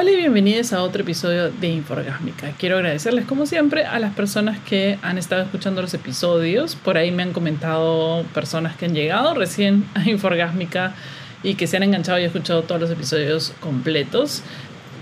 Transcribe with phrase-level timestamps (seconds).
[0.00, 2.52] Hola y bienvenidos a otro episodio de Inforgásmica.
[2.58, 6.74] Quiero agradecerles como siempre a las personas que han estado escuchando los episodios.
[6.74, 10.94] Por ahí me han comentado personas que han llegado recién a Inforgásmica
[11.42, 14.42] y que se han enganchado y escuchado todos los episodios completos.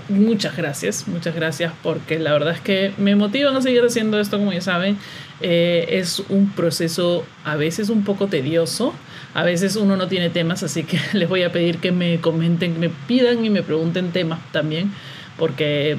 [0.08, 4.38] Muchas gracias, muchas gracias porque la verdad es que me motivan a seguir haciendo esto
[4.38, 4.96] como ya saben.
[5.40, 8.94] Eh, es un proceso a veces un poco tedioso
[9.34, 12.80] a veces uno no tiene temas, así que les voy a pedir que me comenten,
[12.80, 14.92] me pidan y me pregunten temas también,
[15.36, 15.96] porque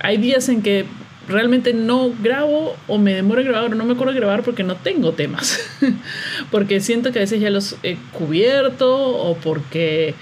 [0.00, 0.84] hay días en que
[1.28, 4.74] realmente no grabo o me demoro a grabar o no me acuerdo grabar porque no
[4.76, 5.60] tengo temas.
[6.50, 10.14] porque siento que a veces ya los he cubierto o porque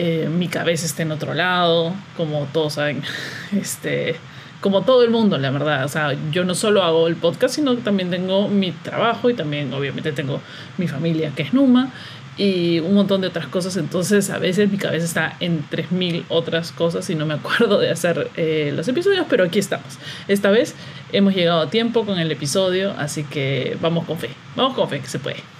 [0.00, 3.02] eh, mi cabeza está en otro lado, como todos saben.
[3.52, 4.16] Este,
[4.60, 5.84] como todo el mundo, la verdad.
[5.84, 9.34] O sea, yo no solo hago el podcast, sino que también tengo mi trabajo y
[9.34, 10.40] también obviamente tengo
[10.76, 11.90] mi familia que es Numa
[12.36, 13.76] y un montón de otras cosas.
[13.76, 17.90] Entonces a veces mi cabeza está en 3.000 otras cosas y no me acuerdo de
[17.90, 19.98] hacer eh, los episodios, pero aquí estamos.
[20.28, 20.76] Esta vez
[21.12, 24.30] hemos llegado a tiempo con el episodio, así que vamos con fe.
[24.54, 25.57] Vamos con fe, que se puede.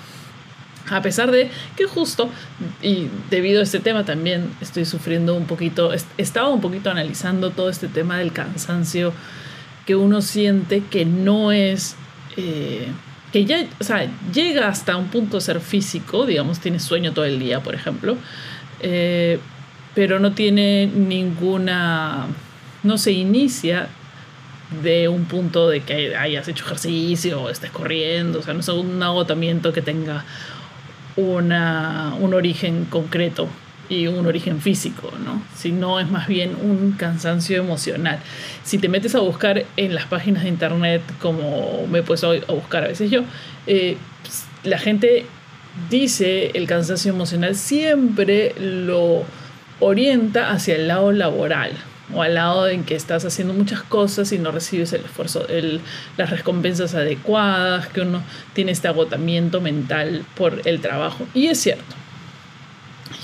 [0.91, 2.31] A pesar de que justo,
[2.83, 7.69] y debido a este tema también estoy sufriendo un poquito, estaba un poquito analizando todo
[7.69, 9.13] este tema del cansancio
[9.87, 11.97] que uno siente que no es,
[12.37, 12.89] eh,
[13.33, 17.25] que ya, o sea, llega hasta un punto de ser físico, digamos, tiene sueño todo
[17.25, 18.17] el día, por ejemplo,
[18.81, 19.39] eh,
[19.95, 22.27] pero no tiene ninguna,
[22.83, 23.89] no se inicia
[24.83, 29.03] de un punto de que hayas hecho ejercicio estés corriendo, o sea, no es un
[29.03, 30.25] agotamiento que tenga
[31.19, 33.49] una, un origen concreto
[33.89, 35.43] y un origen físico, ¿no?
[35.57, 38.21] Sino es más bien un cansancio emocional.
[38.63, 42.53] Si te metes a buscar en las páginas de internet, como me he puesto a
[42.53, 43.23] buscar a veces yo,
[43.67, 43.97] eh,
[44.63, 45.27] la gente
[45.91, 49.25] dice el cansancio emocional siempre lo
[49.81, 51.73] orienta hacia el lado laboral,
[52.15, 55.81] o al lado en que estás haciendo muchas cosas y no recibes el esfuerzo, el,
[56.17, 58.23] las recompensas adecuadas, que uno
[58.55, 61.27] tiene este agotamiento mental por el trabajo.
[61.35, 61.95] Y es cierto.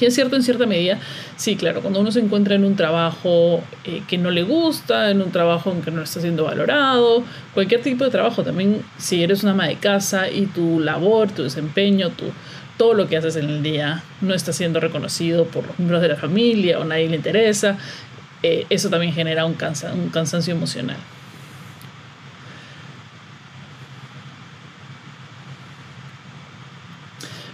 [0.00, 0.99] Y es cierto en cierta medida,
[1.37, 5.23] sí, claro, cuando uno se encuentra en un trabajo eh, que no le gusta, en
[5.23, 9.43] un trabajo en que no está siendo valorado, cualquier tipo de trabajo, también si eres
[9.43, 12.25] una ama de casa y tu labor, tu desempeño, tu,
[12.77, 16.09] todo lo que haces en el día no está siendo reconocido por los miembros de
[16.09, 17.78] la familia o nadie le interesa,
[18.47, 20.99] eh, eso también genera un, cansancio emocional.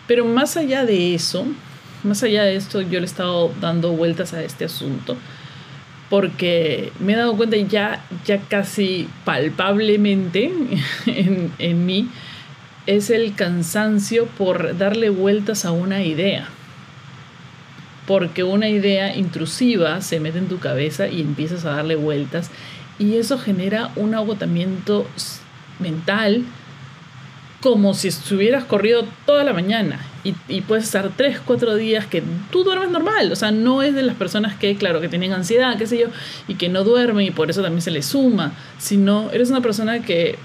[0.08, 1.46] Pero más allá de eso,
[2.02, 5.16] más allá de esto, yo le he estado dando vueltas a este asunto
[6.08, 10.50] porque me he dado cuenta ya, ya casi palpablemente
[11.06, 12.08] en, en mí,
[12.86, 16.48] es el cansancio por darle vueltas a una idea
[18.10, 22.50] porque una idea intrusiva se mete en tu cabeza y empiezas a darle vueltas
[22.98, 25.06] y eso genera un agotamiento
[25.78, 26.42] mental
[27.60, 32.64] como si estuvieras corrido toda la mañana y, puedes estar 3, 4 días que tú
[32.64, 35.86] duermes normal, o sea, no es de las personas que, claro, que tienen ansiedad, qué
[35.86, 36.08] sé yo,
[36.48, 40.02] y que no duermen y por eso también se le suma, sino eres una persona
[40.02, 40.36] que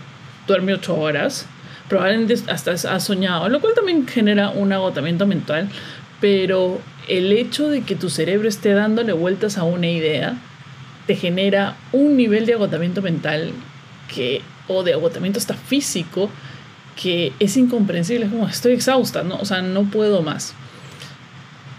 [0.45, 1.47] duerme 8 horas,
[1.89, 5.67] probablemente hasta has soñado, lo cual también genera un agotamiento mental,
[6.25, 10.36] pero el hecho de que tu cerebro esté dándole vueltas a una idea
[11.06, 13.52] te genera un nivel de agotamiento mental
[14.68, 16.31] o de agotamiento hasta físico
[17.00, 19.36] que es incomprensible, es como estoy exhausta, ¿no?
[19.36, 20.56] O sea, no puedo más.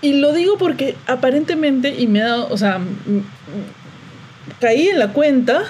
[0.01, 2.79] Y lo digo porque aparentemente, y me ha dado, o sea,
[4.61, 5.65] caí en la cuenta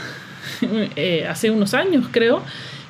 [0.96, 2.42] eh, hace unos años, creo,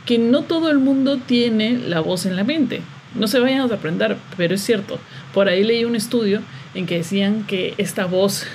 [0.05, 2.83] que no todo el mundo tiene la voz en la mente.
[3.15, 4.99] No se vayan a aprender, pero es cierto.
[5.37, 6.41] Por ahí leí un estudio
[6.73, 8.47] en que decían que esta voz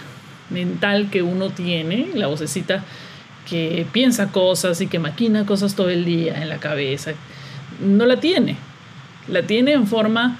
[0.49, 2.83] mental que uno tiene, la vocecita
[3.47, 7.11] que piensa cosas y que maquina cosas todo el día en la cabeza,
[7.81, 8.55] no la tiene.
[9.27, 10.39] La tiene en forma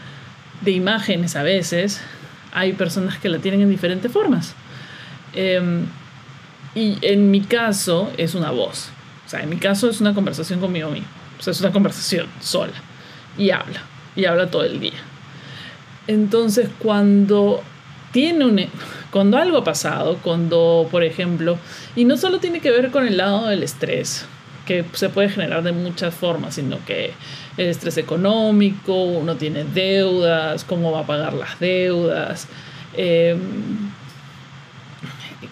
[0.62, 2.02] de imágenes a veces.
[2.52, 4.55] Hay personas que la tienen en diferentes formas.
[5.35, 5.85] Em,
[6.73, 8.90] y en mi caso es una voz.
[9.28, 11.08] O sea, en mi caso es una conversación conmigo mismo.
[11.37, 12.73] O sea, es una conversación sola.
[13.37, 13.84] Y habla
[14.16, 15.10] y habla todo el día.
[16.07, 17.61] Entonces, cuando
[18.11, 18.65] tiene un
[19.11, 21.57] cuando algo ha pasado, cuando, por ejemplo,
[21.95, 24.25] y no solo tiene que ver con el lado del estrés,
[24.65, 27.11] que se puede generar de muchas formas, sino que
[27.57, 32.47] el estrés económico, uno tiene deudas, cómo va a pagar las deudas,
[32.95, 33.39] em,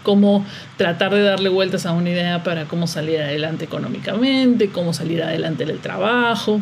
[0.04, 0.46] cómo
[0.78, 5.64] tratar de darle vueltas a una idea para cómo salir adelante económicamente, cómo salir adelante
[5.64, 6.62] en el trabajo.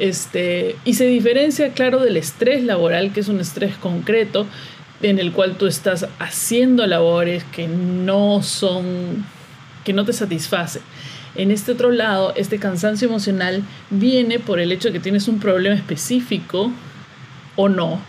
[0.00, 4.46] Este, y se diferencia, claro, del estrés laboral, que es un estrés concreto,
[5.02, 9.24] en el cual tú estás haciendo labores que no son,
[9.84, 10.82] que no te satisfacen.
[11.36, 15.38] En este otro lado, este cansancio emocional viene por el hecho de que tienes un
[15.38, 16.72] problema específico
[17.56, 18.00] o no,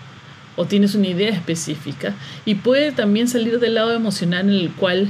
[0.55, 2.13] o tienes una idea específica,
[2.45, 5.09] y puede también salir del lado emocional en el cual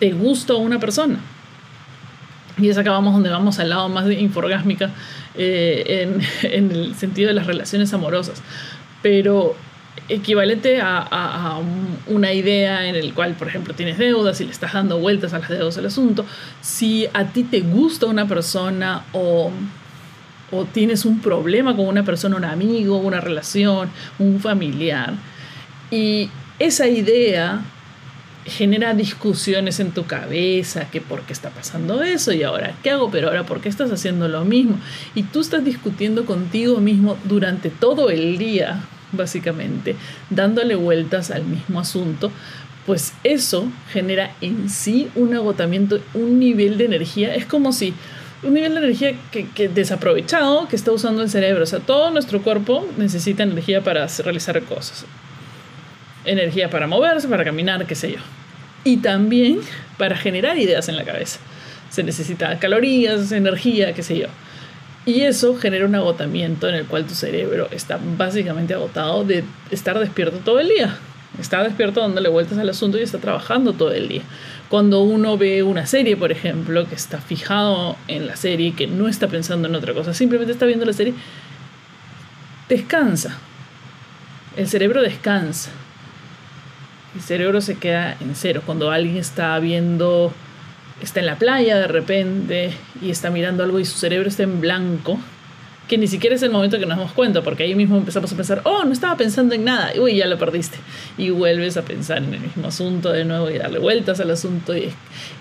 [0.00, 1.20] te gusta una persona.
[2.58, 4.90] Y es acá vamos donde vamos al lado más de inforgásmica
[5.34, 6.20] eh, en,
[6.52, 8.42] en, el sentido de las relaciones amorosas.
[9.02, 9.56] Pero
[10.08, 11.60] equivalente a,
[12.06, 15.38] una idea en el cual, por ejemplo, tienes deudas y le estás dando vueltas a
[15.38, 16.24] las deudas del asunto,
[16.60, 19.50] si a ti te gusta una persona o,
[20.50, 25.14] o tienes un problema con una persona, un amigo, una relación, un familiar,
[25.90, 27.60] y esa idea
[28.44, 33.10] genera discusiones en tu cabeza, que por qué está pasando eso y ahora qué hago,
[33.10, 34.78] pero ahora por qué estás haciendo lo mismo.
[35.14, 39.94] Y tú estás discutiendo contigo mismo durante todo el día básicamente,
[40.30, 42.32] dándole vueltas al mismo asunto,
[42.86, 47.34] pues eso genera en sí un agotamiento, un nivel de energía.
[47.34, 47.94] Es como si
[48.42, 51.62] un nivel de energía que, desaprovechado que está usando el cerebro.
[51.62, 55.04] O sea, todo nuestro cuerpo necesita energía para realizar cosas.
[56.24, 58.18] Energía para moverse, para caminar, qué sé yo.
[58.84, 59.60] Y también
[59.98, 61.38] para generar ideas en la cabeza.
[61.90, 64.26] Se necesita calorías, energía, qué sé yo.
[65.04, 69.98] Y eso genera un agotamiento en el cual tu cerebro está básicamente agotado de estar
[69.98, 70.96] despierto todo el día.
[71.40, 74.22] Está despierto dándole vueltas al asunto y está trabajando todo el día.
[74.68, 79.08] Cuando uno ve una serie, por ejemplo, que está fijado en la serie, que no
[79.08, 81.14] está pensando en otra cosa, simplemente está viendo la serie,
[82.68, 83.38] descansa.
[84.56, 85.70] El cerebro descansa.
[87.14, 88.62] El cerebro se queda en cero.
[88.64, 90.32] Cuando alguien está viendo
[91.02, 92.70] está en la playa de repente
[93.00, 95.18] y está mirando algo y su cerebro está en blanco,
[95.88, 98.36] que ni siquiera es el momento que nos damos cuenta, porque ahí mismo empezamos a
[98.36, 100.78] pensar, oh, no estaba pensando en nada, y uy, ya lo perdiste.
[101.18, 104.76] Y vuelves a pensar en el mismo asunto de nuevo y darle vueltas al asunto
[104.76, 104.90] y,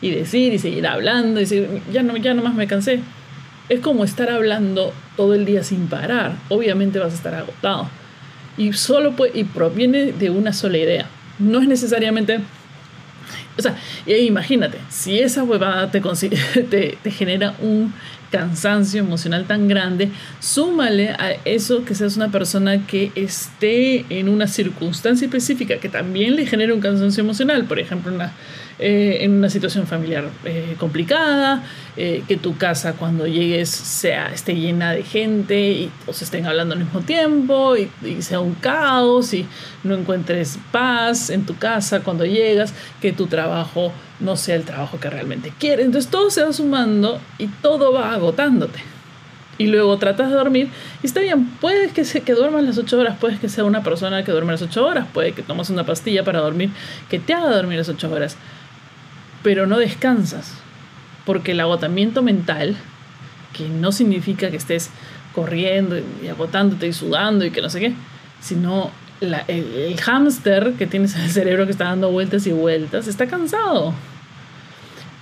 [0.01, 2.99] y decir y seguir hablando y decir, ya no, ya nomás me cansé.
[3.69, 6.33] Es como estar hablando todo el día sin parar.
[6.49, 7.87] Obviamente vas a estar agotado.
[8.57, 11.07] Y solo puede, y proviene de una sola idea.
[11.41, 12.39] No es necesariamente
[13.57, 13.75] o sea,
[14.07, 15.91] imagínate, si esa huevada
[16.69, 17.93] te, genera un
[18.31, 20.09] cansancio emocional tan grande,
[20.39, 26.37] súmale a eso que seas una persona que esté en una circunstancia específica que también
[26.37, 28.31] le genere un cansancio emocional, por ejemplo, una
[28.83, 31.63] eh, en una situación familiar eh, complicada,
[31.95, 36.47] eh, que tu casa cuando llegues sea, esté llena de gente y o se estén
[36.47, 39.45] hablando al mismo tiempo y, y, sea un caos y
[39.83, 44.99] no encuentres paz en tu casa cuando llegas, que tu trabajo no sea el trabajo
[44.99, 45.85] que realmente quieres.
[45.85, 48.79] Entonces todo se va sumando y todo va agotándote
[49.61, 50.69] y luego tratas de dormir
[51.03, 53.83] y está bien, puede que, se, que duermas las 8 horas, puede que sea una
[53.83, 56.71] persona que duerme las 8 horas, puede que tomes una pastilla para dormir
[57.09, 58.37] que te haga dormir las 8 horas,
[59.43, 60.53] pero no descansas,
[61.25, 62.75] porque el agotamiento mental,
[63.53, 64.89] que no significa que estés
[65.33, 67.93] corriendo y agotándote y sudando y que no sé qué,
[68.39, 68.91] sino
[69.21, 73.27] el, el hámster que tienes en el cerebro que está dando vueltas y vueltas, está
[73.27, 73.93] cansado.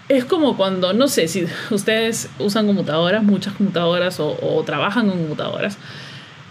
[0.07, 5.19] Es como cuando, no sé, si ustedes usan computadoras, muchas computadoras o, o trabajan con
[5.19, 5.77] computadoras,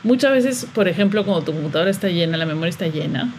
[0.05, 3.33] muchas veces, por ejemplo, cuando tu computadora está llena, la memoria está llena,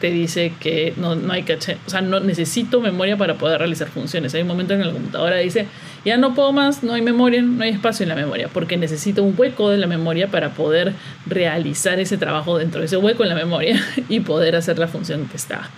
[0.00, 3.88] te dice que no, no hay caché, o sea, no necesito memoria para poder realizar
[3.88, 4.34] funciones.
[4.34, 5.66] Hay un momento en la computadora dice,
[6.04, 9.22] ya no puedo más, no hay memoria, no hay espacio en la memoria, porque necesito
[9.22, 10.94] un hueco de la memoria para poder
[11.26, 15.26] realizar ese trabajo dentro de ese hueco en la memoria y poder hacer la función
[15.26, 15.68] que está,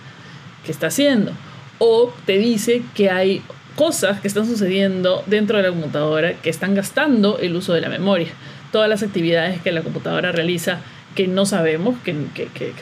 [0.65, 1.31] que está haciendo.
[1.79, 3.41] O te dice que hay
[3.75, 7.89] cosas que están sucediendo dentro de la computadora que están gastando el uso de la
[7.89, 8.27] memoria.
[8.71, 10.79] Todas las actividades que la computadora realiza
[11.15, 12.73] que no sabemos, que, que, que,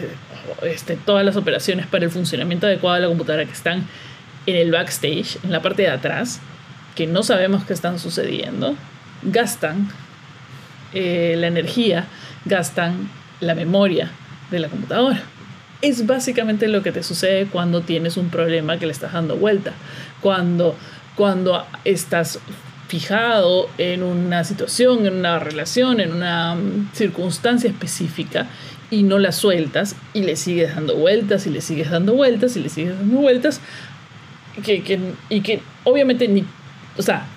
[0.63, 3.87] este, todas las operaciones para el funcionamiento adecuado de la computadora que están
[4.45, 6.41] en el backstage, en la parte de atrás,
[6.95, 8.75] que no sabemos qué están sucediendo,
[9.23, 9.89] gastan
[10.93, 12.05] eh, la energía,
[12.45, 13.09] gastan
[13.39, 14.11] la memoria
[14.51, 15.21] de la computadora.
[15.81, 19.73] Es básicamente lo que te sucede cuando tienes un problema que le estás dando vuelta,
[20.21, 20.75] cuando,
[21.15, 22.39] cuando estás
[22.89, 28.47] fijado en una situación, en una relación, en una mm, circunstancia específica
[28.89, 32.61] y no la sueltas y le sigues dando vueltas y le sigues dando vueltas y
[32.61, 33.61] le sigues dando vueltas
[34.65, 36.43] que, que, y que obviamente ni,
[36.97, 37.27] o sea,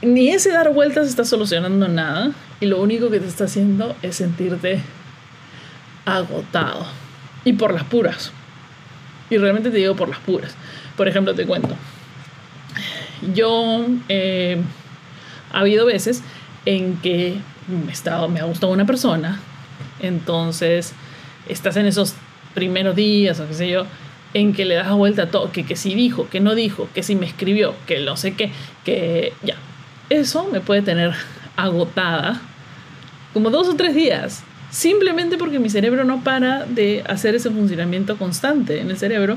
[0.00, 4.16] ni ese dar vueltas está solucionando nada y lo único que te está haciendo es
[4.16, 4.80] sentirte
[6.06, 6.86] agotado
[7.44, 8.32] y por las puras.
[9.28, 10.54] Y realmente te digo por las puras.
[10.96, 11.76] Por ejemplo, te cuento.
[13.32, 14.60] Yo eh,
[15.52, 16.22] ha habido veces
[16.66, 17.38] en que
[17.68, 19.40] me, ha gustado una persona,
[20.00, 20.92] entonces
[21.48, 22.14] estás en esos
[22.54, 23.86] primeros días o qué sé yo,
[24.34, 27.02] en que le das vuelta a todo, que, que si dijo, que no dijo, que
[27.02, 28.50] si me escribió, que no sé qué,
[28.84, 29.56] que ya.
[30.10, 31.12] Eso me puede tener
[31.56, 32.40] agotada
[33.32, 38.16] como dos o tres días, simplemente porque mi cerebro no para de hacer ese funcionamiento
[38.16, 39.36] constante en el cerebro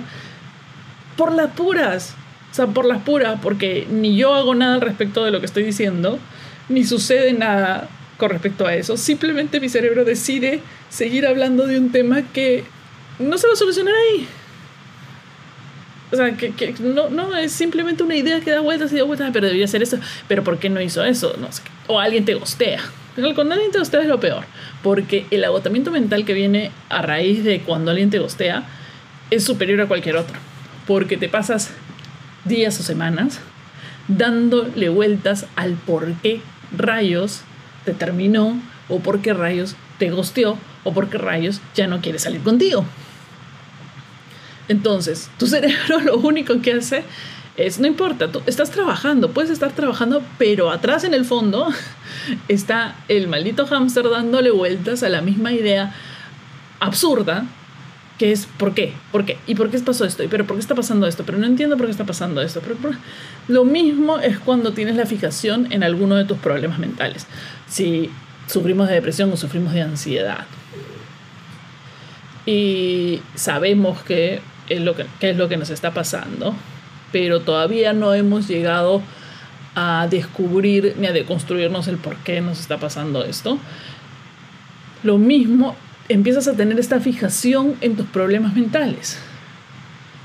[1.15, 2.15] por las puras,
[2.51, 5.45] o sea, por las puras, porque ni yo hago nada al respecto de lo que
[5.45, 6.19] estoy diciendo,
[6.69, 11.91] ni sucede nada con respecto a eso, simplemente mi cerebro decide seguir hablando de un
[11.91, 12.63] tema que
[13.19, 14.27] no se va a solucionar ahí.
[16.11, 19.29] O sea, que, no, no, es simplemente una idea que da vueltas y da vueltas,
[19.33, 19.99] pero debería ser eso.
[20.27, 21.35] Pero ¿por qué no hizo eso?
[21.39, 21.63] No sé.
[21.87, 22.81] O alguien te gostea.
[23.35, 24.45] Cuando alguien te gostea es lo peor.
[24.83, 28.63] Porque el agotamiento mental que viene a raíz de cuando alguien te gostea
[29.31, 30.37] es superior a cualquier otro.
[30.85, 31.71] Porque te pasas
[32.47, 33.39] días o semanas
[34.07, 36.41] dándole vueltas al por qué
[36.75, 37.41] rayos
[37.85, 42.19] te terminó, o por qué rayos te gosteó, o por qué rayos ya no quiere
[42.19, 42.85] salir contigo.
[44.67, 47.03] Entonces, tu cerebro lo único que hace
[47.57, 51.67] es, no importa, tú estás trabajando, puedes estar trabajando, pero atrás en el fondo
[52.47, 55.93] está el maldito hámster dándole vueltas a la misma idea
[56.79, 57.45] absurda
[58.17, 58.93] que es ¿por qué?
[59.11, 59.37] ¿Por qué?
[59.45, 60.23] ¿Y por qué pasó esto?
[60.23, 61.23] ¿Y pero por qué está pasando esto?
[61.25, 62.61] Pero no entiendo por qué está pasando esto.
[62.61, 62.95] Pero,
[63.47, 67.27] Lo mismo es cuando tienes la fijación en alguno de tus problemas mentales.
[67.67, 68.09] Si
[68.47, 70.45] sufrimos de depresión o sufrimos de ansiedad.
[72.45, 76.55] Y sabemos que es lo que, qué es lo que nos está pasando,
[77.11, 79.01] pero todavía no hemos llegado
[79.75, 83.59] a descubrir ni a deconstruirnos el por qué nos está pasando esto.
[85.03, 85.75] Lo mismo,
[86.09, 89.17] empiezas a tener esta fijación en tus problemas mentales,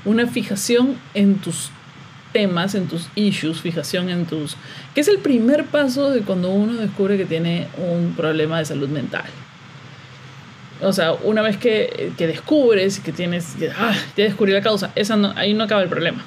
[0.05, 1.69] una fijación en tus
[2.31, 4.57] temas, en tus issues, fijación en tus...
[4.93, 8.89] que es el primer paso de cuando uno descubre que tiene un problema de salud
[8.89, 9.25] mental.
[10.81, 15.17] O sea, una vez que, que descubres que tienes, ah, ya descubrí la causa, esa
[15.35, 16.23] ahí no acaba el problema.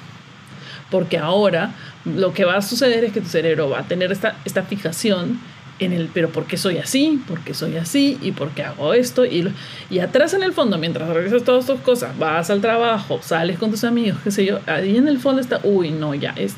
[0.89, 1.71] Porque ahora
[2.05, 5.39] lo que va a suceder es que tu cerebro va a tener esta, esta fijación
[5.79, 7.21] en el, pero ¿por qué soy así?
[7.27, 8.17] ¿Por qué soy así?
[8.21, 9.25] ¿Y por qué hago esto?
[9.25, 9.51] Y,
[9.89, 13.71] y atrás en el fondo, mientras realizas todas estas cosas, vas al trabajo, sales con
[13.71, 16.55] tus amigos, qué sé yo, ahí en el fondo está, uy, no, ya, es,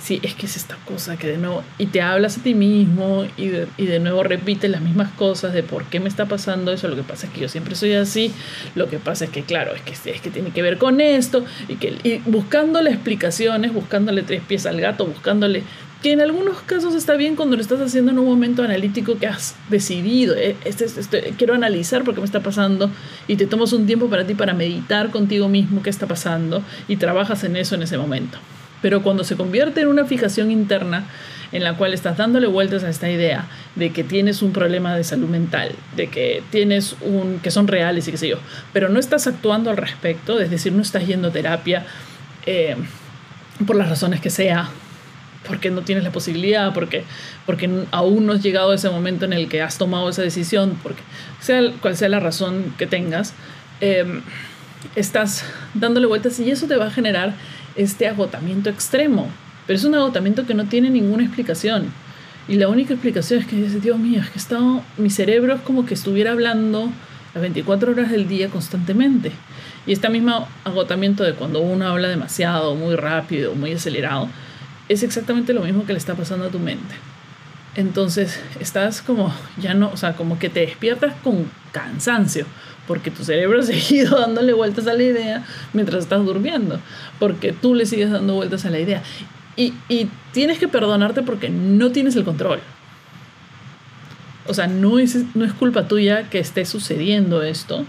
[0.00, 3.24] sí, es que es esta cosa que de nuevo, y te hablas a ti mismo
[3.36, 6.72] y de, y de nuevo repites las mismas cosas de por qué me está pasando
[6.72, 8.32] eso, lo que pasa es que yo siempre soy así,
[8.74, 11.44] lo que pasa es que claro, es que, es que tiene que ver con esto,
[11.68, 15.62] y, que, buscándole explicaciones, buscándole tres pies al gato, buscándole
[16.02, 19.28] que en algunos casos está bien cuando lo estás haciendo en un momento analítico que
[19.28, 22.90] has decidido, eh, este, este, quiero analizar por qué me está pasando
[23.28, 26.96] y te tomas un tiempo para ti para meditar contigo mismo qué está pasando y
[26.96, 28.38] trabajas en eso en ese momento.
[28.82, 31.04] Pero cuando se convierte en una fijación interna
[31.52, 35.04] en la cual estás dándole vueltas a esta idea de que tienes un problema de
[35.04, 38.38] salud mental, de que tienes un que son reales y qué sé yo,
[38.72, 41.86] pero no estás actuando al respecto, es decir, no estás yendo a terapia
[42.46, 42.74] eh,
[43.66, 44.70] por las razones que sea,
[45.52, 47.04] porque no tienes la posibilidad, porque,
[47.44, 50.78] porque aún no has llegado a ese momento en el que has tomado esa decisión,
[50.82, 51.02] porque
[51.40, 53.34] sea cual sea la razón que tengas,
[53.82, 54.22] eh,
[54.96, 55.44] estás
[55.74, 57.34] dándole vueltas y eso te va a generar
[57.76, 59.28] este agotamiento extremo.
[59.66, 61.92] Pero es un agotamiento que no tiene ninguna explicación.
[62.48, 65.84] Y la única explicación es que Dios mío, es que estado, mi cerebro es como
[65.84, 66.90] que estuviera hablando
[67.34, 69.32] las 24 horas del día constantemente.
[69.86, 74.30] Y este mismo agotamiento de cuando uno habla demasiado, muy rápido, muy acelerado,
[74.92, 76.94] es exactamente lo mismo que le está pasando a tu mente.
[77.74, 82.46] Entonces estás como, ya no, o sea, como que te despiertas con cansancio
[82.86, 86.80] porque tu cerebro ha seguido dándole vueltas a la idea mientras estás durmiendo,
[87.18, 89.02] porque tú le sigues dando vueltas a la idea.
[89.56, 92.60] Y, y tienes que perdonarte porque no tienes el control.
[94.46, 97.84] O sea, no es, no es culpa tuya que esté sucediendo esto.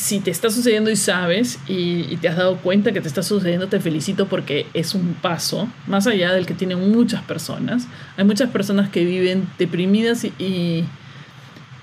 [0.00, 3.68] Si te está sucediendo y sabes y, te has dado cuenta que te está sucediendo,
[3.68, 7.86] te felicito porque es un paso más allá del que tienen muchas personas.
[8.16, 10.86] Hay muchas personas que viven deprimidas y,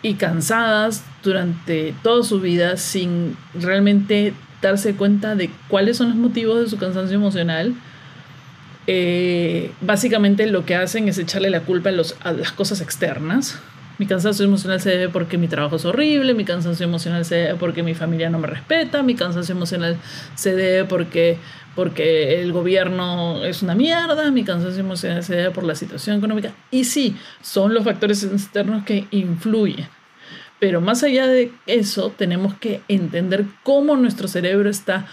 [0.02, 4.34] y cansadas durante toda su vida sin realmente
[4.64, 7.76] darse cuenta de cuáles son los motivos de su cansancio emocional.
[8.88, 13.60] Eh, básicamente lo que hacen es echarle la culpa a, los, a las cosas externas.
[13.98, 17.56] Mi cansancio emocional se debe porque mi trabajo es horrible, mi cansancio emocional se debe
[17.56, 19.98] porque mi familia no me respeta, mi cansancio emocional
[20.36, 21.38] se debe porque,
[21.75, 26.51] porque el gobierno es una mierda, mi cansancio emocional se debe por la situación económica.
[26.70, 29.88] Y sí, son los factores externos que influyen.
[30.60, 35.08] Pero más allá de eso, tenemos que entender cómo nuestro cerebro está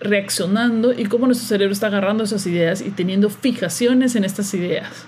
[0.00, 5.06] reaccionando y cómo nuestro cerebro está agarrando esas ideas y teniendo fijaciones en estas ideas.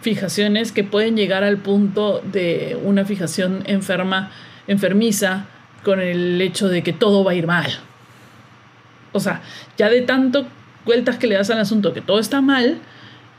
[0.00, 4.30] Fijaciones que pueden llegar al punto de una fijación enferma,
[4.66, 5.46] enfermiza,
[5.82, 7.70] con el hecho de que todo va a ir mal.
[9.12, 9.42] O sea,
[9.76, 10.46] ya de tanto
[10.84, 12.78] vueltas que le das al asunto que todo está mal,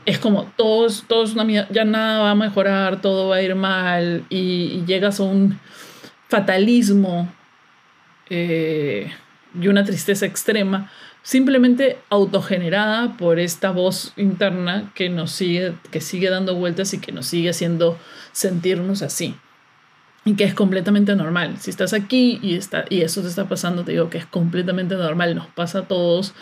[0.06, 3.54] es como todo, todo es una ya nada va a mejorar, todo va a ir
[3.54, 5.58] mal y, llegas a un
[6.28, 7.32] fatalismo
[8.28, 9.10] eh,
[9.60, 10.90] y una tristeza extrema
[11.22, 17.12] simplemente autogenerada por esta voz interna que nos sigue, que sigue dando vueltas y que
[17.12, 17.98] nos sigue haciendo
[18.32, 19.34] sentirnos así.
[20.24, 21.56] Y que es completamente normal.
[21.58, 24.94] Si estás aquí y, está, y eso te está pasando, te digo que es completamente
[24.94, 26.34] normal, nos pasa a todos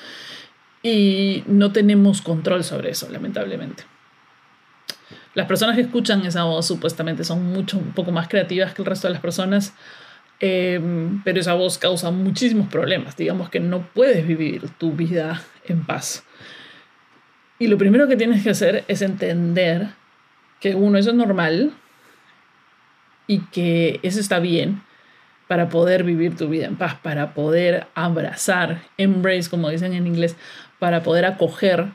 [0.83, 3.85] y no tenemos control sobre eso, lamentablemente.
[5.35, 8.87] Las personas que escuchan esa voz supuestamente son mucho, un poco más creativas que el
[8.87, 9.75] resto de las personas
[10.41, 13.17] Em, pero esa voz causa muchísimos problemas.
[13.17, 16.25] Digamos que no puedes vivir tu vida en paz.
[17.59, 19.89] Y lo primero que tienes que hacer es entender
[20.61, 21.73] que uno, eso es normal
[23.27, 24.83] y que eso está bien
[25.49, 30.37] para poder vivir tu vida en paz, para poder abrazar, embrace, como dicen en inglés,
[30.79, 31.87] para poder acoger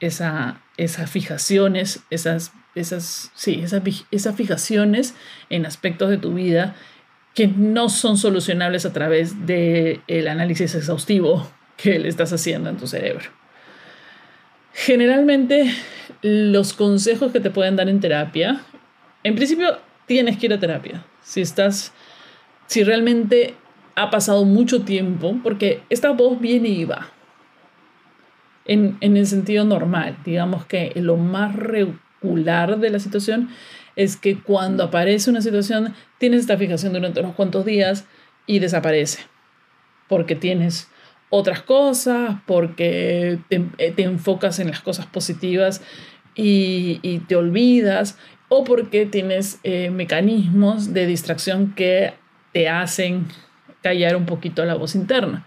[0.00, 5.14] esa, esas fijaciones, esas, esas, sí, esas, esas fijaciones
[5.48, 6.74] en aspectos de tu vida
[7.36, 12.78] que no son solucionables a través del el análisis exhaustivo que le estás haciendo en
[12.78, 13.26] tu cerebro.
[14.72, 15.70] Generalmente
[16.22, 18.62] los consejos que te pueden dar en terapia,
[19.22, 21.04] en principio tienes que ir a terapia.
[21.22, 21.92] Si estás,
[22.68, 23.54] si realmente
[23.96, 27.10] ha pasado mucho tiempo, porque esta voz viene y va.
[28.64, 33.50] En, en el sentido normal, digamos que lo más regular de la situación
[33.96, 38.04] es que cuando aparece una situación, tienes esta fijación durante unos cuantos días
[38.46, 39.24] y desaparece.
[40.06, 40.88] Porque tienes
[41.30, 45.82] otras cosas, porque te, eh, enfocas en las cosas positivas
[46.34, 52.12] y, te olvidas, o porque tienes eh, mecanismos de distracción que
[52.52, 53.26] te hacen
[53.82, 55.46] callar un poquito la voz interna.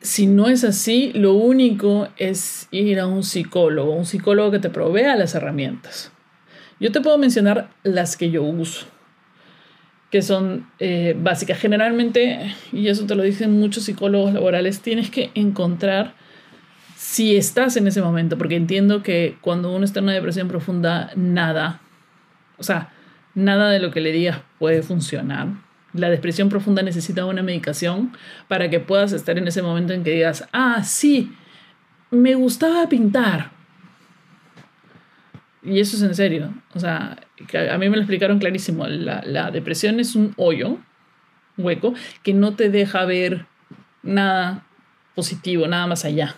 [0.00, 4.70] Si no es así, lo único es ir a un psicólogo, un psicólogo que te
[4.70, 6.12] provea las herramientas.
[6.80, 8.86] Yo te puedo mencionar las que yo uso,
[10.10, 11.58] que son eh, básicas.
[11.58, 16.14] Generalmente, y eso te lo dicen muchos psicólogos laborales, tienes que encontrar
[16.96, 21.10] si estás en ese momento, porque entiendo que cuando uno está en una depresión profunda,
[21.14, 21.80] nada,
[22.58, 22.92] o sea,
[23.34, 25.48] nada de lo que le digas puede funcionar.
[25.94, 28.12] La depresión profunda necesita una medicación
[28.46, 31.32] para que puedas estar en ese momento en que digas, ah, sí,
[32.10, 33.52] me gustaba pintar,
[35.62, 36.54] y eso es en serio.
[36.74, 37.18] O sea,
[37.70, 38.86] a mí me lo explicaron clarísimo.
[38.86, 40.78] La, depresión es un hoyo,
[41.56, 43.46] hueco, que no te deja ver
[44.02, 44.66] nada
[45.14, 46.36] positivo, nada más allá.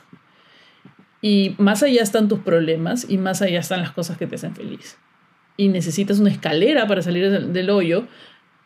[1.22, 4.54] Y más allá están tus problemas y más allá están las cosas que te hacen
[4.54, 4.98] feliz.
[5.56, 8.06] Y necesitas una escalera para salir del, hoyo,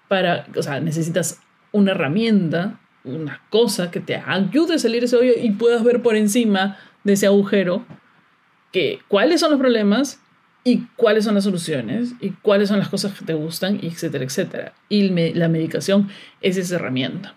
[0.06, 1.40] para, o sea, necesitas
[1.72, 6.02] una herramienta, una cosa que te ayude a salir de ese hoyo y puedas ver
[6.02, 7.84] por encima de ese agujero
[8.70, 10.20] que cuáles son los problemas
[10.64, 14.72] y cuáles son las soluciones y cuáles son las cosas que te gustan, etcétera, etcétera.
[14.88, 16.08] Y la medicación
[16.40, 17.34] es esa herramienta.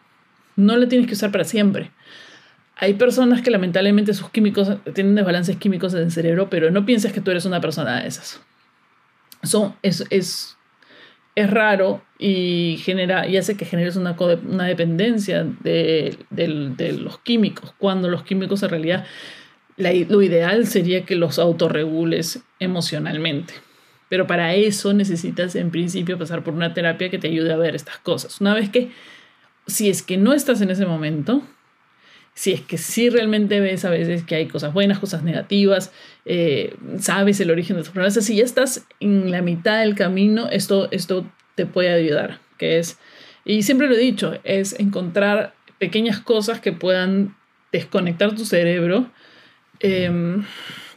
[0.55, 1.91] No la tienes que usar para siempre.
[2.77, 7.11] Hay personas que lamentablemente sus químicos tienen desbalances químicos en el cerebro, pero no pienses
[7.11, 8.39] que tú eres una persona de esas.
[9.43, 10.57] Son, es, es,
[11.35, 14.15] es raro y, genera, y hace que generes una,
[14.47, 19.05] una dependencia de, de los químicos, cuando los químicos en realidad
[19.77, 23.53] lo ideal sería que los autorregules emocionalmente.
[24.09, 27.75] Pero para eso necesitas en principio pasar por una terapia que te ayude a ver
[27.75, 28.39] estas cosas.
[28.41, 28.89] Una vez que,
[29.67, 31.43] si es que no estás en ese momento,
[32.33, 35.91] si es que sí realmente ves a veces que hay cosas buenas, cosas negativas,
[36.25, 40.47] eh, sabes el origen de tus problemas, si ya estás en la mitad del camino,
[40.49, 42.99] esto, esto te puede ayudar, que es,
[43.43, 47.35] y siempre lo he dicho, es encontrar pequeñas cosas que puedan
[47.71, 49.09] desconectar tu cerebro
[49.79, 50.43] Em,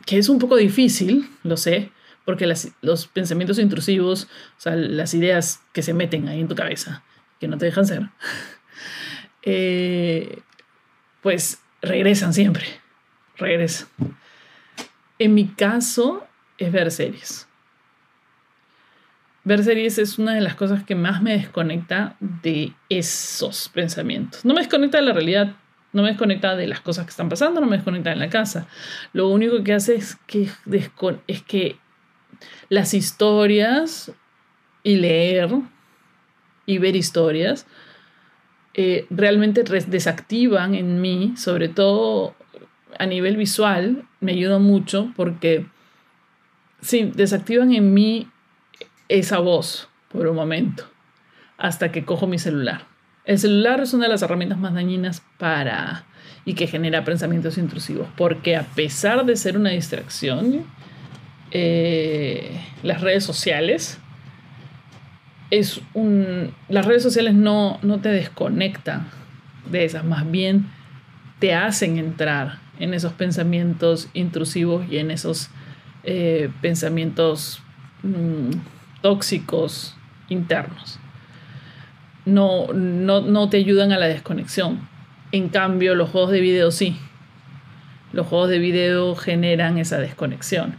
[0.06, 1.90] que es un poco difícil, lo sé,
[2.24, 4.24] porque los pensamientos intrusivos,
[4.56, 7.02] o sea, las ideas que se meten ahí en tu cabeza,
[7.38, 8.08] que no te dejan ser,
[9.42, 10.40] eh,
[11.22, 12.64] pues regresan siempre,
[13.36, 13.88] regresan.
[15.18, 16.26] En mi caso
[16.58, 17.46] es ver series.
[19.44, 24.44] Ver series es una de las cosas que más me desconecta de esos pensamientos.
[24.44, 25.56] No me desconecta de la realidad,
[25.92, 28.66] no me desconecta de las cosas que están pasando, no me desconecta en la casa.
[29.12, 30.48] Lo único que hace es que,
[31.26, 31.76] es que
[32.68, 34.12] las historias
[34.82, 35.50] y leer
[36.66, 37.66] y ver historias
[38.74, 42.36] eh, realmente desactivan en mí, sobre todo
[42.98, 45.66] a nivel visual, me ayuda mucho porque,
[46.80, 48.28] sí, desactivan en mí
[49.08, 50.84] esa voz por un momento,
[51.58, 52.89] hasta que cojo mi celular
[53.30, 56.02] El celular es una de las herramientas más dañinas para
[56.44, 60.64] y que genera pensamientos intrusivos, porque a pesar de ser una distracción,
[61.52, 64.00] eh, las redes sociales
[65.52, 69.06] es un, las redes sociales no, no te desconectan
[69.70, 70.66] de esas, más bien
[71.38, 75.50] te hacen entrar en esos pensamientos intrusivos y en esos
[76.02, 77.62] eh, pensamientos
[78.02, 78.50] mm,
[79.02, 79.94] tóxicos
[80.28, 80.98] internos.
[82.30, 84.88] No, no, no te ayudan a la desconexión.
[85.32, 86.96] En cambio, los juegos de video sí.
[88.12, 90.74] Los juegos de video generan esa desconexión.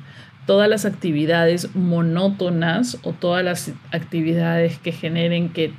[0.45, 5.73] Todas las actividades monótonas o todas las actividades que generen que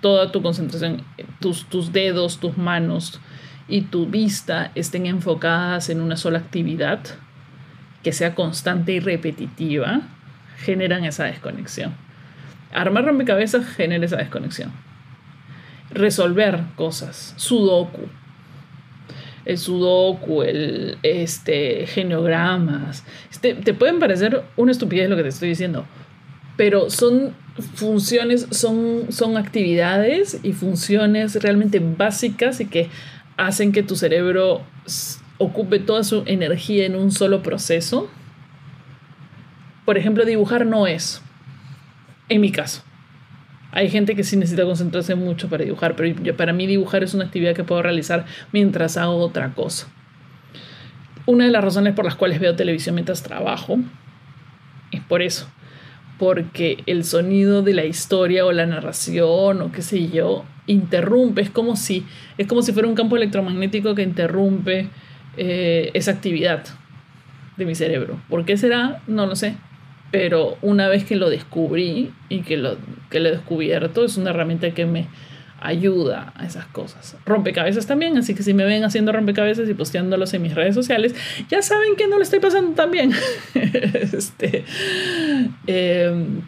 [0.00, 1.02] toda tu concentración,
[1.40, 3.20] tus, tus dedos, tus manos,
[3.68, 7.00] y tu vista estén enfocadas en una sola actividad,
[8.02, 10.02] que sea constante y repetitiva,
[10.58, 11.94] generan esa desconexión.
[12.72, 14.72] Armar rompecabezas genera esa desconexión.
[15.90, 18.02] Resolver cosas, sudoku.
[19.44, 23.04] El sudoku, el este, geniogramas.
[23.30, 25.86] Este, te pueden parecer una estupidez lo que te estoy diciendo,
[26.56, 27.34] pero son
[27.74, 32.88] funciones, son, son actividades y funciones realmente básicas y que
[33.36, 34.62] hacen que tu cerebro
[35.38, 38.08] ocupe toda su energía en un solo proceso.
[39.84, 41.22] Por ejemplo, dibujar no es,
[42.28, 42.82] en mi caso.
[43.76, 47.24] Hay gente que sí necesita concentrarse mucho para dibujar, pero para mí dibujar es una
[47.24, 49.88] actividad que puedo realizar mientras hago otra cosa.
[51.26, 53.76] Una de las razones por las cuales veo televisión mientras trabajo
[54.92, 55.46] es por eso,
[56.18, 61.50] porque el sonido de la historia o la narración o qué sé yo interrumpe, es
[61.50, 62.06] como si,
[62.38, 64.88] es como si fuera un campo electromagnético que interrumpe
[65.36, 66.64] eh, esa actividad
[67.58, 68.18] de mi cerebro.
[68.30, 69.02] ¿Por qué será?
[69.06, 69.54] No lo sé.
[70.10, 72.76] Pero una vez que lo descubrí y que lo,
[73.10, 75.08] que lo he descubierto, es una herramienta que me
[75.60, 77.16] ayuda a esas cosas.
[77.24, 81.14] Rompecabezas también, así que si me ven haciendo rompecabezas y posteándolos en mis redes sociales,
[81.48, 83.12] ya saben que no lo estoy pasando tan bien.
[83.54, 84.64] este,
[85.66, 86.42] em,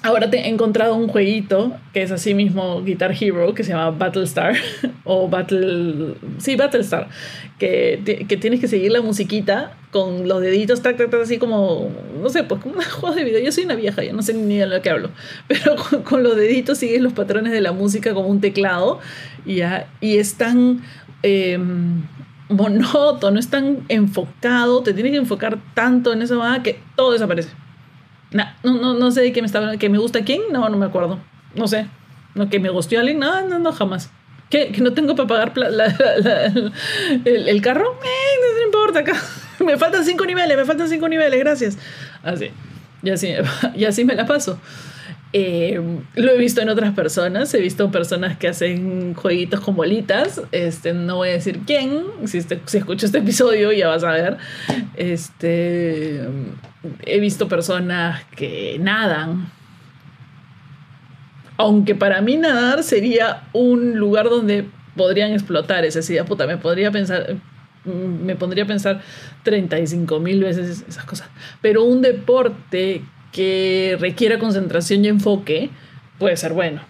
[0.00, 3.90] Ahora te he encontrado un jueguito que es así mismo Guitar Hero que se llama
[3.90, 4.56] Battlestar
[5.04, 7.08] o Battle sí Battlestar
[7.58, 11.88] que, que tienes que seguir la musiquita con los deditos tac, tac, tac, así como
[12.20, 13.44] no sé pues como un juego de video.
[13.44, 15.10] Yo soy una vieja ya no sé ni de lo que hablo
[15.46, 18.98] pero con, los deditos sigues los patrones de la música como un teclado
[19.46, 20.82] y ya y es tan
[21.22, 22.02] em,
[22.48, 27.61] monótono es tan enfocado te tienes que enfocar tanto en eso que todo desaparece
[28.32, 30.42] no, no, no sé de qué me estaba ¿Que me gusta quién?
[30.52, 31.18] No, no me acuerdo.
[31.54, 31.86] No sé.
[32.34, 33.18] ¿No, ¿Que me gustó alguien?
[33.18, 34.10] No, no, no, jamás.
[34.48, 35.52] ¿Que, que no tengo para pagar
[37.24, 37.98] el, carro?
[38.04, 39.14] Eh, no, importa acá.
[39.64, 41.78] me faltan cinco niveles, me faltan cinco niveles, gracias.
[42.22, 42.50] Así.
[43.02, 43.32] Y así,
[43.74, 44.58] y así me la paso.
[45.34, 45.80] Eh,
[46.14, 50.92] lo he visto en otras personas, he visto personas que hacen jueguitos con bolitas, este,
[50.92, 54.36] no voy a decir quién, si, este, si escucho este episodio ya vas a ver.
[54.94, 56.20] Este,
[57.04, 59.50] he visto personas que nadan,
[61.56, 64.66] aunque para mí nadar sería un lugar donde
[64.96, 67.36] podrían explotar esa idea, puta, me podría pensar,
[67.84, 69.00] me pondría pensar
[69.44, 71.28] 35 mil veces esas cosas,
[71.60, 75.70] pero un deporte que requiera concentración y enfoque,
[76.18, 76.82] puede ser bueno.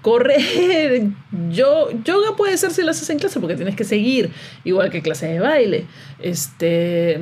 [0.00, 1.10] Correr,
[1.50, 4.30] yo, yoga puede ser si lo haces en clase porque tienes que seguir,
[4.64, 5.86] igual que clase de baile.
[6.18, 7.20] Este,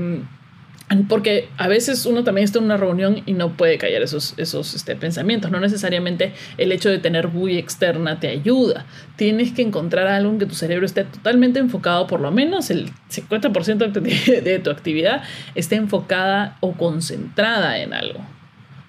[1.09, 4.74] porque a veces uno también está en una reunión y no puede callar esos, esos
[4.74, 5.50] este, pensamientos.
[5.50, 8.87] No necesariamente el hecho de tener bulla externa te ayuda.
[9.16, 12.90] Tienes que encontrar algo en que tu cerebro esté totalmente enfocado, por lo menos el
[13.11, 13.92] 50%
[14.42, 15.22] de tu actividad
[15.55, 18.20] esté enfocada o concentrada en algo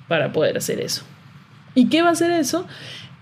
[0.07, 1.03] para poder hacer eso.
[1.75, 2.67] ¿Y qué va a hacer eso?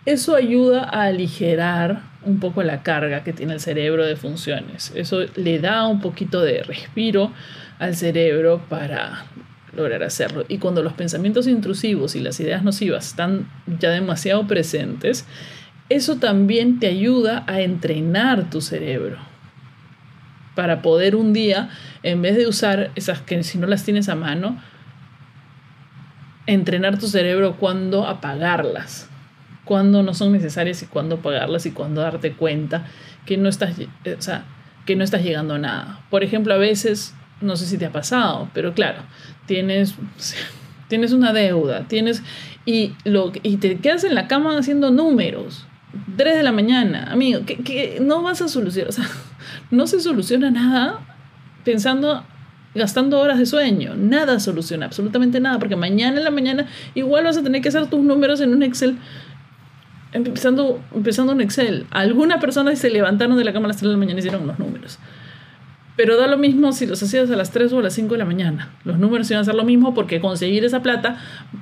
[0.05, 4.91] Eso ayuda a aligerar un poco la carga que tiene el cerebro de funciones.
[4.95, 7.31] Eso le da un poquito de respiro
[7.79, 9.25] al cerebro para
[9.75, 10.45] lograr hacerlo.
[10.47, 15.25] Y cuando los pensamientos intrusivos y las ideas nocivas están ya demasiado presentes,
[15.89, 19.17] eso también te ayuda a entrenar tu cerebro
[20.55, 21.69] para poder un día,
[22.03, 24.61] en vez de usar esas que si no las tienes a mano,
[26.47, 29.08] entrenar tu cerebro cuando apagarlas,
[29.69, 32.87] cuando no son necesarias y cuando apagarlas y cuando darte cuenta
[33.27, 34.45] que no estás, eh, o sea,
[34.87, 36.01] que no estás llegando a nada.
[36.09, 39.03] Por ejemplo, a veces, no sé si te ha pasado, pero claro,
[39.45, 39.93] tienes,
[40.87, 42.23] tienes una deuda, tienes
[42.65, 45.67] y, lo, y te quedas en la cama haciendo números.
[46.17, 49.05] 3 de la mañana, amigo, que, que no vas a solucionar, o sea,
[49.69, 50.99] no se soluciona nada
[51.63, 52.23] pensando
[52.75, 53.95] gastando horas de sueño.
[53.95, 57.87] Nada soluciona, absolutamente nada, porque mañana en la mañana igual vas a tener que hacer
[57.87, 58.97] tus números en un Excel
[60.13, 61.85] empezando, empezando un Excel.
[61.91, 64.47] Algunas personas se levantaron de la cama a las 3 de la mañana y hicieron
[64.47, 64.99] los números.
[65.95, 68.17] Pero da lo mismo si los hacías a las 3 o a las 5 de
[68.17, 68.69] la mañana.
[68.85, 71.17] Los números iban a ser lo mismo porque conseguir esa plata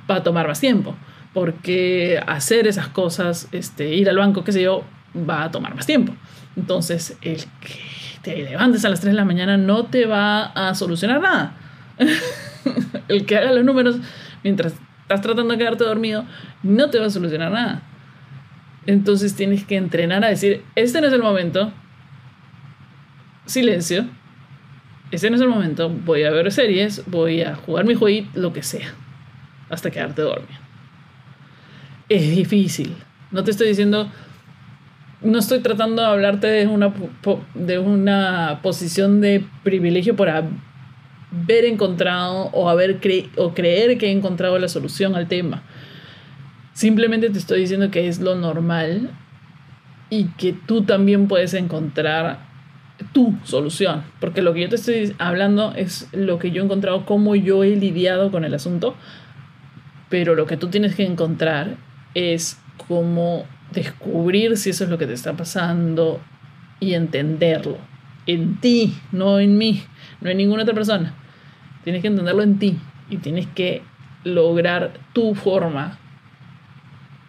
[0.08, 0.94] va a tomar más tiempo.
[1.34, 4.84] Porque hacer esas cosas, este, ir al banco, qué sé yo,
[5.28, 6.14] va a tomar más tiempo.
[6.56, 7.80] Entonces, el que
[8.22, 11.54] te levantes a las 3 de la mañana no te va a solucionar nada.
[13.08, 13.96] el que haga los números
[14.44, 16.24] mientras estás tratando de quedarte dormido
[16.62, 17.82] no te va a solucionar nada.
[18.88, 21.70] Entonces tienes que entrenar a decir, este no es el momento.
[23.44, 24.06] Silencio.
[25.10, 25.90] Este no es el momento.
[25.90, 28.94] Voy a ver series, voy a jugar mi jueguito, lo que sea.
[29.68, 30.58] Hasta quedarte dormido.
[32.08, 32.96] Es difícil.
[33.30, 34.10] No te estoy diciendo,
[35.20, 36.90] no estoy tratando de hablarte de una,
[37.52, 43.00] de una posición de privilegio por haber encontrado o, haber
[43.36, 45.62] o creer que he encontrado la solución al tema.
[46.78, 49.10] Simplemente te estoy diciendo que es lo normal
[50.10, 52.38] y que tú también puedes encontrar
[53.12, 54.04] tu solución.
[54.20, 57.64] Porque lo que yo te estoy hablando es lo que yo he encontrado, cómo yo
[57.64, 58.94] he lidiado con el asunto.
[60.08, 61.78] Pero lo que tú tienes que encontrar
[62.14, 66.20] es cómo descubrir si eso es lo que te está pasando
[66.78, 67.76] y entenderlo.
[68.26, 69.82] En ti, no en mí,
[70.20, 71.12] no en ninguna otra persona.
[71.82, 72.78] Tienes que entenderlo en ti
[73.10, 73.82] y tienes que
[74.22, 75.98] lograr tu forma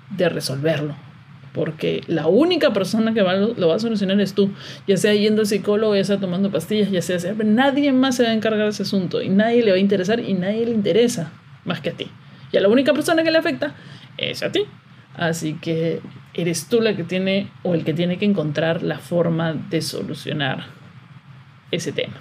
[0.10, 0.96] de resolverlo.
[1.54, 4.52] Porque la única persona que lo va a solucionar es tú.
[4.88, 8.24] Ya sea yendo al psicólogo, ya sea tomando pastillas, ya sea, sea nadie más se
[8.24, 9.22] va a encargar de ese asunto.
[9.22, 11.32] Y nadie le va a interesar y nadie le interesa
[11.66, 12.08] más que a ti.
[12.52, 13.76] Y a la única persona que le afecta
[14.18, 14.62] es a ti.
[15.16, 16.02] Así que
[16.34, 20.68] eres tú la que tiene o el que tiene que encontrar la forma de solucionar
[21.72, 22.16] ese tema.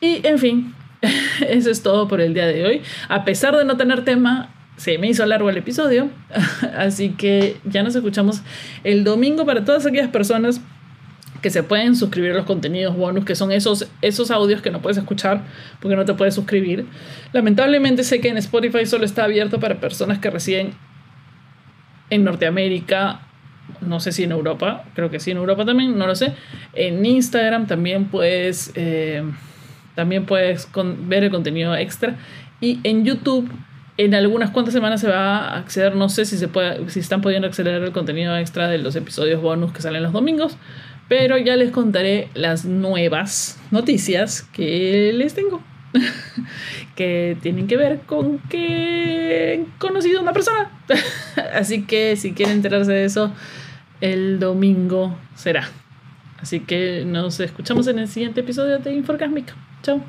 [0.00, 0.74] Y en fin,
[1.46, 2.82] eso es todo por el día de hoy.
[3.08, 6.08] A pesar de no tener tema, se me hizo largo el episodio,
[6.74, 8.40] así que ya nos escuchamos
[8.82, 10.62] el domingo para todas aquellas personas
[11.42, 14.80] que se pueden suscribir a los contenidos bonus, que son esos, esos audios que no
[14.80, 15.42] puedes escuchar
[15.80, 16.86] porque no te puedes suscribir.
[17.34, 20.72] Lamentablemente sé que en Spotify solo está abierto para personas que residen
[22.08, 23.20] en Norteamérica,
[23.82, 26.32] no sé si en Europa, creo que sí en Europa también, no lo sé.
[26.72, 29.24] En Instagram también puedes, eh,
[29.94, 30.66] también puedes
[31.00, 32.16] ver el contenido extra.
[32.62, 33.50] Y en YouTube
[34.04, 37.20] en algunas cuantas semanas se va a acceder, no sé si se puede, si están
[37.20, 40.56] pudiendo acceder al contenido extra de los episodios bonus que salen los domingos,
[41.08, 45.62] pero ya les contaré las nuevas noticias que les tengo.
[46.94, 50.70] que tienen que ver con que he conocido a una persona.
[51.54, 53.32] Así que si quieren enterarse de eso,
[54.00, 55.68] el domingo será.
[56.38, 59.54] Así que nos escuchamos en el siguiente episodio de Inforcásmica.
[59.82, 60.00] Chao.